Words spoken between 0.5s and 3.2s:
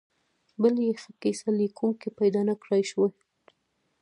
بل یې ښه کیسه لیکونکي پیدا نکړای شول.